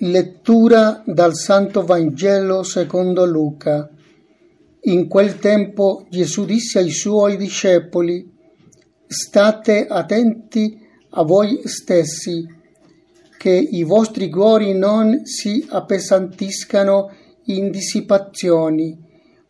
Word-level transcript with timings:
Lettura 0.00 1.02
dal 1.04 1.34
Santo 1.34 1.84
Vangelo 1.84 2.62
secondo 2.62 3.24
Luca. 3.26 3.90
In 4.82 5.08
quel 5.08 5.40
tempo 5.40 6.06
Gesù 6.08 6.44
disse 6.44 6.78
ai 6.78 6.90
suoi 6.90 7.36
discepoli, 7.36 8.32
State 9.08 9.88
attenti 9.88 10.78
a 11.10 11.24
voi 11.24 11.62
stessi, 11.64 12.46
che 13.36 13.50
i 13.50 13.82
vostri 13.82 14.30
cuori 14.30 14.72
non 14.72 15.24
si 15.24 15.66
appesantiscano 15.68 17.10
in 17.46 17.72
dissipazioni, 17.72 18.96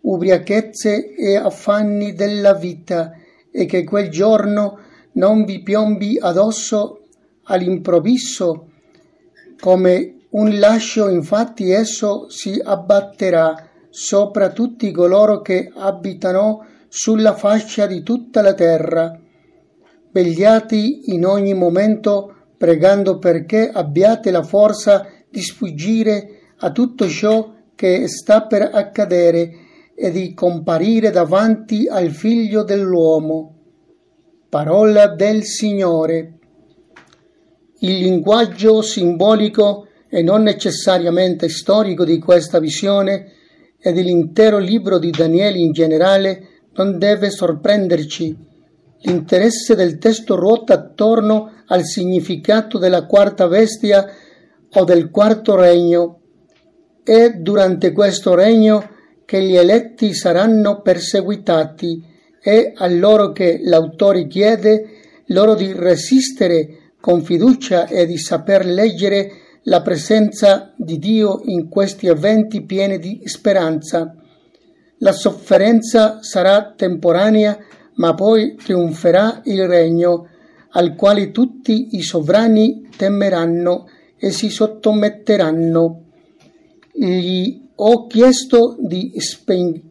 ubriachezze 0.00 1.14
e 1.14 1.36
affanni 1.36 2.14
della 2.14 2.54
vita, 2.54 3.12
e 3.52 3.66
che 3.66 3.84
quel 3.84 4.08
giorno 4.08 4.78
non 5.12 5.44
vi 5.44 5.60
piombi 5.60 6.16
addosso 6.18 7.02
all'improvviso 7.42 8.70
come 9.60 10.17
un 10.30 10.58
lascio 10.58 11.08
infatti 11.08 11.70
esso 11.70 12.28
si 12.28 12.60
abbatterà 12.62 13.68
sopra 13.88 14.50
tutti 14.50 14.90
coloro 14.90 15.40
che 15.40 15.72
abitano 15.74 16.66
sulla 16.88 17.34
fascia 17.34 17.86
di 17.86 18.02
tutta 18.02 18.42
la 18.42 18.52
terra. 18.52 19.18
Vegliati 20.10 21.12
in 21.12 21.24
ogni 21.24 21.54
momento 21.54 22.34
pregando 22.58 23.18
perché 23.18 23.70
abbiate 23.70 24.30
la 24.30 24.42
forza 24.42 25.06
di 25.30 25.40
sfuggire 25.40 26.54
a 26.58 26.72
tutto 26.72 27.08
ciò 27.08 27.54
che 27.74 28.06
sta 28.08 28.42
per 28.46 28.70
accadere 28.72 29.50
e 29.94 30.10
di 30.10 30.34
comparire 30.34 31.10
davanti 31.10 31.86
al 31.88 32.10
figlio 32.10 32.64
dell'uomo. 32.64 33.54
Parola 34.48 35.08
del 35.08 35.44
Signore. 35.44 36.38
Il 37.80 37.98
linguaggio 37.98 38.82
simbolico 38.82 39.87
e 40.08 40.22
non 40.22 40.42
necessariamente 40.42 41.48
storico 41.48 42.04
di 42.04 42.18
questa 42.18 42.58
visione 42.58 43.32
e 43.78 43.92
dell'intero 43.92 44.58
libro 44.58 44.98
di 44.98 45.10
Daniele 45.10 45.58
in 45.58 45.72
generale 45.72 46.48
non 46.74 46.98
deve 46.98 47.30
sorprenderci. 47.30 48.36
L'interesse 49.00 49.74
del 49.74 49.98
testo 49.98 50.34
ruota 50.34 50.74
attorno 50.74 51.52
al 51.66 51.84
significato 51.84 52.78
della 52.78 53.04
quarta 53.06 53.46
bestia 53.46 54.06
o 54.72 54.84
del 54.84 55.10
quarto 55.10 55.54
regno. 55.54 56.20
È 57.04 57.30
durante 57.30 57.92
questo 57.92 58.34
regno 58.34 58.96
che 59.24 59.42
gli 59.42 59.56
eletti 59.56 60.14
saranno 60.14 60.80
perseguitati. 60.80 62.02
È 62.40 62.72
a 62.74 62.88
loro 62.88 63.30
che 63.30 63.60
l'autore 63.62 64.26
chiede 64.26 64.96
loro 65.26 65.54
di 65.54 65.72
resistere 65.72 66.92
con 67.00 67.22
fiducia 67.22 67.86
e 67.86 68.06
di 68.06 68.18
saper 68.18 68.64
leggere 68.64 69.30
la 69.64 69.82
presenza 69.82 70.72
di 70.76 70.98
Dio 70.98 71.40
in 71.44 71.68
questi 71.68 72.06
eventi 72.06 72.62
pieni 72.62 72.98
di 72.98 73.22
speranza. 73.24 74.14
La 74.98 75.12
sofferenza 75.12 76.22
sarà 76.22 76.72
temporanea, 76.76 77.58
ma 77.94 78.14
poi 78.14 78.56
trionferà 78.56 79.42
il 79.44 79.66
regno, 79.66 80.28
al 80.70 80.94
quale 80.94 81.30
tutti 81.30 81.96
i 81.96 82.02
sovrani 82.02 82.88
temeranno 82.96 83.88
e 84.16 84.30
si 84.30 84.48
sottometteranno. 84.48 86.04
Gli 86.92 87.60
ho 87.76 88.06
chiesto 88.06 88.76
di, 88.80 89.12
spe... 89.18 89.82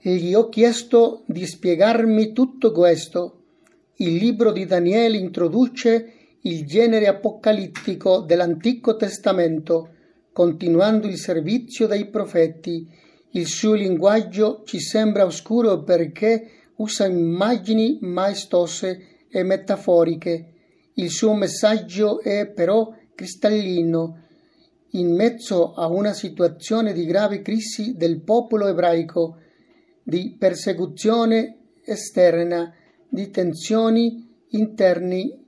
gli 0.00 0.34
ho 0.34 0.48
chiesto 0.48 1.22
di 1.26 1.44
spiegarmi 1.44 2.32
tutto 2.32 2.70
questo. 2.70 3.34
Il 3.96 4.14
libro 4.14 4.52
di 4.52 4.64
Daniele 4.64 5.16
introduce 5.16 6.12
il 6.48 6.64
genere 6.64 7.06
apocalittico 7.06 8.20
dell'Antico 8.20 8.96
Testamento, 8.96 9.90
continuando 10.32 11.06
il 11.06 11.18
servizio 11.18 11.86
dei 11.86 12.08
profeti. 12.08 12.88
Il 13.32 13.46
suo 13.46 13.74
linguaggio 13.74 14.62
ci 14.64 14.80
sembra 14.80 15.26
oscuro 15.26 15.82
perché 15.82 16.50
usa 16.76 17.06
immagini 17.06 17.98
maestose 18.00 19.26
e 19.28 19.42
metaforiche. 19.42 20.52
Il 20.94 21.10
suo 21.10 21.34
messaggio 21.34 22.22
è 22.22 22.46
però 22.46 22.94
cristallino. 23.14 24.22
In 24.92 25.14
mezzo 25.14 25.74
a 25.74 25.86
una 25.88 26.14
situazione 26.14 26.94
di 26.94 27.04
grave 27.04 27.42
crisi 27.42 27.94
del 27.94 28.22
popolo 28.22 28.68
ebraico, 28.68 29.36
di 30.02 30.34
persecuzione 30.38 31.58
esterna, 31.84 32.72
di 33.06 33.28
tensioni 33.28 34.26
interni 34.50 35.46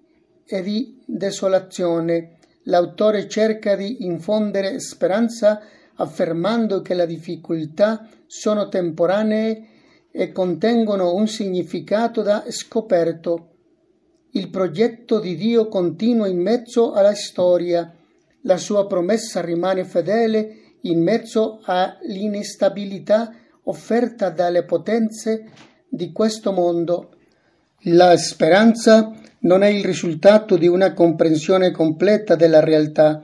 e 0.52 0.62
di 0.62 1.00
desolazione. 1.06 2.38
L'autore 2.64 3.28
cerca 3.28 3.76
di 3.76 4.04
infondere 4.04 4.80
speranza 4.80 5.62
affermando 5.94 6.82
che 6.82 6.94
le 6.94 7.06
difficoltà 7.06 8.08
sono 8.26 8.68
temporanee 8.68 9.68
e 10.10 10.32
contengono 10.32 11.14
un 11.14 11.28
significato 11.28 12.22
da 12.22 12.44
scoperto. 12.48 13.46
Il 14.32 14.50
progetto 14.50 15.20
di 15.20 15.36
Dio 15.36 15.68
continua 15.68 16.26
in 16.26 16.40
mezzo 16.40 16.92
alla 16.92 17.14
storia. 17.14 17.94
La 18.42 18.56
sua 18.56 18.86
promessa 18.86 19.40
rimane 19.40 19.84
fedele 19.84 20.78
in 20.82 21.00
mezzo 21.02 21.60
all'instabilità 21.64 23.32
offerta 23.64 24.30
dalle 24.30 24.64
potenze 24.64 25.48
di 25.88 26.10
questo 26.10 26.52
mondo. 26.52 27.14
La 27.84 28.16
speranza 28.16 29.19
non 29.40 29.62
è 29.62 29.68
il 29.68 29.84
risultato 29.84 30.56
di 30.56 30.66
una 30.66 30.92
comprensione 30.92 31.70
completa 31.70 32.34
della 32.34 32.60
realtà, 32.60 33.22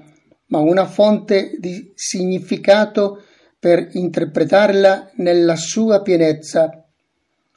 ma 0.49 0.61
una 0.61 0.87
fonte 0.87 1.57
di 1.59 1.93
significato 1.95 3.23
per 3.59 3.89
interpretarla 3.93 5.13
nella 5.17 5.57
sua 5.57 6.03
pienezza. 6.03 6.71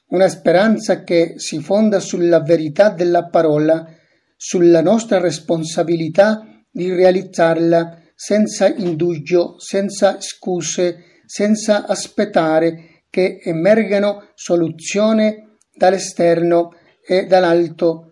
Una 0.08 0.28
speranza 0.28 1.04
che 1.04 1.34
si 1.38 1.60
fonda 1.60 2.00
sulla 2.00 2.42
verità 2.42 2.90
della 2.90 3.28
parola, 3.28 3.86
sulla 4.36 4.82
nostra 4.82 5.20
responsabilità 5.20 6.44
di 6.72 6.92
realizzarla 6.92 8.02
senza 8.16 8.68
indugio, 8.68 9.60
senza 9.60 10.18
scuse, 10.20 11.22
senza 11.26 11.86
aspettare 11.86 13.04
che 13.10 13.40
emergano 13.44 14.32
soluzioni 14.34 15.48
dall'esterno 15.76 16.74
e 17.06 17.26
dall'alto 17.26 18.09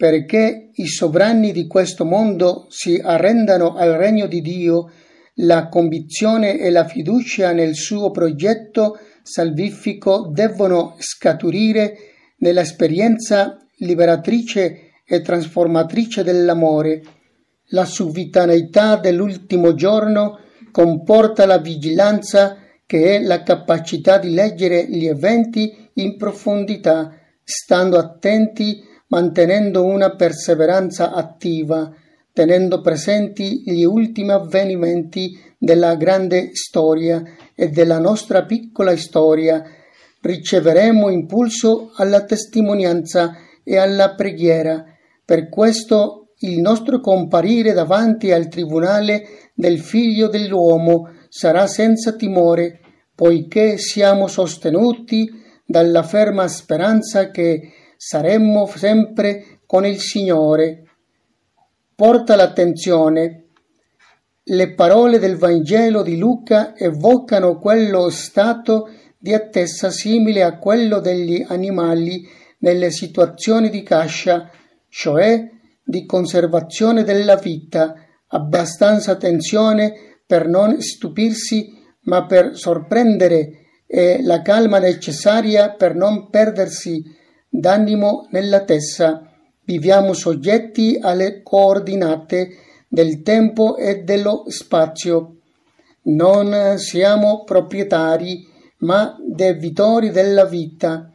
perché 0.00 0.70
i 0.76 0.86
sovrani 0.86 1.52
di 1.52 1.66
questo 1.66 2.06
mondo 2.06 2.64
si 2.70 2.98
arrendano 3.04 3.74
al 3.74 3.90
regno 3.90 4.26
di 4.26 4.40
Dio, 4.40 4.90
la 5.42 5.68
convinzione 5.68 6.58
e 6.58 6.70
la 6.70 6.86
fiducia 6.86 7.52
nel 7.52 7.74
suo 7.74 8.10
progetto 8.10 8.98
salvifico 9.22 10.30
devono 10.32 10.96
scaturire 11.00 11.98
nell'esperienza 12.38 13.58
liberatrice 13.80 14.92
e 15.04 15.20
trasformatrice 15.20 16.24
dell'amore. 16.24 17.02
La 17.72 17.84
subitanità 17.84 18.96
dell'ultimo 18.96 19.74
giorno 19.74 20.38
comporta 20.70 21.44
la 21.44 21.58
vigilanza 21.58 22.56
che 22.86 23.16
è 23.16 23.20
la 23.20 23.42
capacità 23.42 24.16
di 24.16 24.32
leggere 24.32 24.86
gli 24.88 25.04
eventi 25.04 25.90
in 25.96 26.16
profondità, 26.16 27.14
stando 27.44 27.98
attenti 27.98 28.88
mantenendo 29.10 29.84
una 29.84 30.14
perseveranza 30.14 31.12
attiva, 31.12 31.92
tenendo 32.32 32.80
presenti 32.80 33.62
gli 33.64 33.84
ultimi 33.84 34.30
avvenimenti 34.30 35.38
della 35.58 35.94
grande 35.96 36.50
storia 36.54 37.22
e 37.54 37.68
della 37.68 37.98
nostra 37.98 38.44
piccola 38.44 38.96
storia, 38.96 39.62
riceveremo 40.20 41.08
impulso 41.10 41.92
alla 41.96 42.24
testimonianza 42.24 43.36
e 43.64 43.76
alla 43.76 44.14
preghiera. 44.14 44.84
Per 45.24 45.48
questo 45.48 46.32
il 46.40 46.60
nostro 46.60 47.00
comparire 47.00 47.72
davanti 47.72 48.32
al 48.32 48.48
tribunale 48.48 49.50
del 49.54 49.78
Figlio 49.78 50.28
dell'uomo 50.28 51.10
sarà 51.28 51.66
senza 51.66 52.12
timore, 52.12 52.80
poiché 53.14 53.76
siamo 53.76 54.26
sostenuti 54.26 55.28
dalla 55.66 56.02
ferma 56.02 56.48
speranza 56.48 57.30
che 57.30 57.72
saremmo 58.02 58.66
sempre 58.66 59.60
con 59.66 59.84
il 59.84 60.00
Signore. 60.00 60.84
Porta 61.94 62.34
l'attenzione. 62.34 63.48
Le 64.42 64.72
parole 64.72 65.18
del 65.18 65.36
Vangelo 65.36 66.02
di 66.02 66.16
Luca 66.16 66.74
evocano 66.74 67.58
quello 67.58 68.08
stato 68.08 68.88
di 69.18 69.34
attesa 69.34 69.90
simile 69.90 70.42
a 70.42 70.56
quello 70.56 70.98
degli 70.98 71.44
animali 71.46 72.26
nelle 72.60 72.90
situazioni 72.90 73.68
di 73.68 73.82
cascia, 73.82 74.50
cioè 74.88 75.50
di 75.84 76.06
conservazione 76.06 77.04
della 77.04 77.36
vita, 77.36 77.94
abbastanza 78.28 79.12
attenzione 79.12 80.22
per 80.26 80.48
non 80.48 80.80
stupirsi 80.80 81.78
ma 82.04 82.24
per 82.24 82.56
sorprendere 82.56 83.82
e 83.86 84.22
la 84.22 84.40
calma 84.40 84.78
necessaria 84.78 85.74
per 85.74 85.94
non 85.94 86.30
perdersi 86.30 87.18
d'animo 87.50 88.28
nella 88.30 88.64
testa, 88.64 89.28
viviamo 89.64 90.14
soggetti 90.14 90.98
alle 91.00 91.42
coordinate 91.42 92.50
del 92.88 93.22
tempo 93.22 93.76
e 93.76 94.02
dello 94.04 94.44
spazio. 94.46 95.36
Non 96.02 96.78
siamo 96.78 97.44
proprietari, 97.44 98.48
ma 98.78 99.16
debitori 99.20 100.10
della 100.10 100.46
vita. 100.46 101.10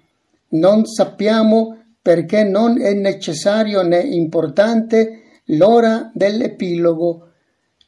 Non 0.49 0.85
sappiamo 0.85 1.79
perché 2.01 2.43
non 2.43 2.79
è 2.79 2.93
necessario 2.93 3.81
né 3.81 3.99
importante 3.99 5.21
l'ora 5.45 6.11
dell'epilogo. 6.13 7.29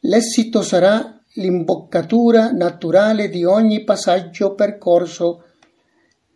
L'esito 0.01 0.61
sarà 0.61 1.21
l'imboccatura 1.35 2.51
naturale 2.51 3.29
di 3.29 3.43
ogni 3.43 3.83
passaggio 3.83 4.55
percorso. 4.55 5.43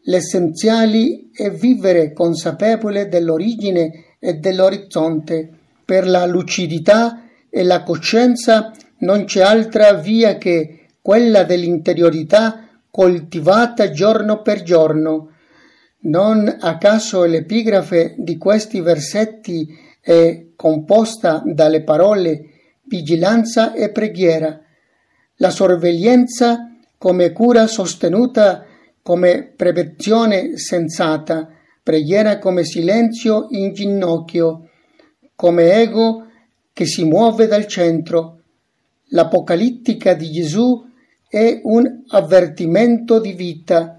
L'essenziale 0.05 1.29
è 1.31 1.51
vivere 1.51 2.13
consapevole 2.13 3.07
dell'origine 3.07 4.15
e 4.19 4.35
dell'orizzonte. 4.35 5.49
Per 5.85 6.07
la 6.07 6.25
lucidità 6.25 7.27
e 7.49 7.63
la 7.63 7.83
coscienza 7.83 8.71
non 8.99 9.25
c'è 9.25 9.41
altra 9.41 9.93
via 9.93 10.37
che 10.37 10.87
quella 11.01 11.43
dell'interiorità 11.43 12.67
coltivata 12.89 13.91
giorno 13.91 14.41
per 14.41 14.63
giorno. 14.63 15.29
Non 16.03 16.57
a 16.59 16.77
caso 16.77 17.23
l'epigrafe 17.25 18.15
di 18.17 18.37
questi 18.37 18.81
versetti 18.81 19.67
è 20.01 20.47
composta 20.55 21.43
dalle 21.45 21.83
parole 21.83 22.45
vigilanza 22.85 23.73
e 23.73 23.91
preghiera. 23.91 24.59
La 25.35 25.49
sorveglianza 25.49 26.71
come 26.97 27.31
cura 27.31 27.67
sostenuta, 27.67 28.65
come 29.01 29.53
prevenzione 29.55 30.57
sensata, 30.57 31.47
preghiera 31.81 32.37
come 32.39 32.63
silenzio 32.63 33.47
in 33.49 33.73
ginocchio, 33.73 34.69
come 35.35 35.73
ego 35.73 36.27
che 36.73 36.85
si 36.85 37.03
muove 37.03 37.47
dal 37.47 37.67
centro. 37.67 38.39
L'apocalittica 39.09 40.13
di 40.13 40.31
Gesù 40.31 40.83
è 41.27 41.61
un 41.63 42.03
avvertimento 42.09 43.19
di 43.19 43.33
vita 43.33 43.95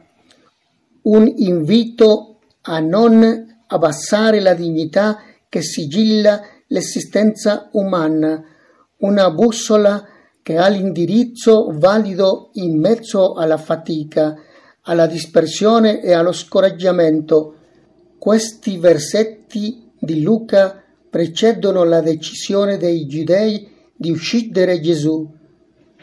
un 1.03 1.33
invito 1.37 2.39
a 2.63 2.79
non 2.79 3.65
abbassare 3.67 4.41
la 4.41 4.55
dignità 4.55 5.19
che 5.49 5.63
sigilla 5.63 6.41
l'esistenza 6.69 7.69
umana, 7.73 8.43
una 8.99 9.31
bussola 9.31 10.07
che 10.43 10.57
ha 10.59 10.69
l'indirizzo 10.69 11.73
valido 11.73 12.51
in 12.55 12.79
mezzo 12.79 13.35
alla 13.35 13.57
fatica, 13.57 14.37
alla 14.83 15.07
dispersione 15.07 16.03
e 16.03 16.13
allo 16.13 16.33
scoraggiamento. 16.33 17.57
Questi 18.19 18.79
versetti 18.79 19.91
di 19.99 20.23
Luca 20.23 20.83
precedono 21.09 21.85
la 21.85 22.01
decisione 22.01 22.79
dei 22.79 23.07
giudei 23.07 23.71
di 23.95 24.11
uccidere 24.11 24.81
Gesù. 24.81 25.31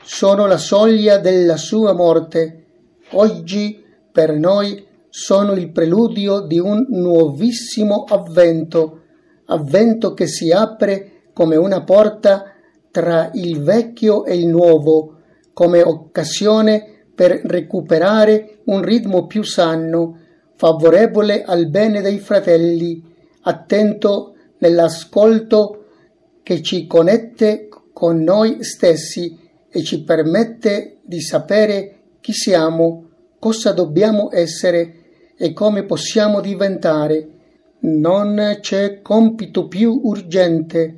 Sono 0.02 0.46
la 0.46 0.58
soglia 0.58 1.18
della 1.18 1.58
sua 1.58 1.94
morte. 1.94 2.66
Oggi 3.12 3.84
per 4.12 4.38
noi 4.38 4.86
sono 5.10 5.54
il 5.54 5.72
preludio 5.72 6.42
di 6.42 6.60
un 6.60 6.86
nuovissimo 6.90 8.06
avvento, 8.08 9.02
avvento 9.46 10.14
che 10.14 10.28
si 10.28 10.52
apre 10.52 11.32
come 11.34 11.56
una 11.56 11.84
porta 11.84 12.54
tra 12.92 13.30
il 13.34 13.62
vecchio 13.62 14.26
e 14.26 14.38
il 14.38 14.48
nuovo, 14.48 15.18
come 15.54 15.82
occasione 15.82 16.99
per 17.20 17.42
recuperare 17.44 18.60
un 18.68 18.82
ritmo 18.82 19.28
più 19.28 19.44
sano, 19.44 20.18
favorevole 20.56 21.44
al 21.44 21.68
bene 21.68 22.00
dei 22.00 22.18
fratelli, 22.18 23.04
attento 23.42 24.36
nell'ascolto 24.60 25.84
che 26.42 26.62
ci 26.62 26.88
connette 26.88 27.68
con 27.92 28.24
noi 28.24 28.64
stessi 28.64 29.38
e 29.70 29.84
ci 29.84 30.02
permette 30.04 31.00
di 31.04 31.20
sapere 31.20 31.96
chi 32.22 32.32
siamo, 32.32 33.10
cosa 33.38 33.74
dobbiamo 33.74 34.30
essere 34.32 35.34
e 35.36 35.52
come 35.52 35.84
possiamo 35.84 36.40
diventare. 36.40 37.28
Non 37.80 38.60
c'è 38.62 39.02
compito 39.02 39.68
più 39.68 40.00
urgente. 40.04 40.96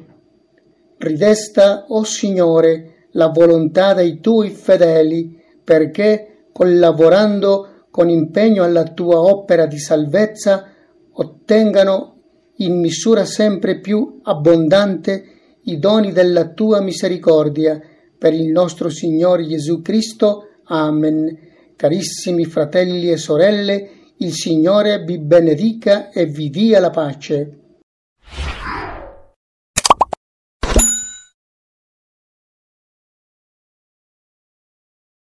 Ridesta, 0.99 1.85
o 1.87 1.97
oh 1.97 2.03
Signore, 2.03 3.07
la 3.13 3.29
volontà 3.29 3.95
dei 3.95 4.19
tuoi 4.19 4.51
fedeli, 4.51 5.39
perché, 5.71 6.47
collaborando 6.51 7.85
con 7.91 8.09
impegno 8.09 8.65
alla 8.65 8.83
tua 8.83 9.21
opera 9.21 9.65
di 9.67 9.79
salvezza, 9.79 10.69
ottengano 11.13 12.17
in 12.57 12.77
misura 12.77 13.23
sempre 13.23 13.79
più 13.79 14.19
abbondante 14.23 15.23
i 15.63 15.79
doni 15.79 16.11
della 16.11 16.49
tua 16.49 16.81
misericordia. 16.81 17.81
Per 18.17 18.33
il 18.33 18.49
nostro 18.49 18.89
Signore 18.89 19.47
Gesù 19.47 19.81
Cristo. 19.81 20.49
Amen. 20.65 21.37
Carissimi 21.77 22.43
fratelli 22.43 23.09
e 23.09 23.15
sorelle, 23.15 23.91
il 24.17 24.33
Signore 24.33 25.05
vi 25.05 25.19
benedica 25.19 26.09
e 26.09 26.25
vi 26.25 26.49
dia 26.49 26.81
la 26.81 26.89
pace. 26.89 27.60